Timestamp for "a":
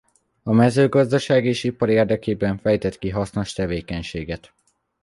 0.43-0.51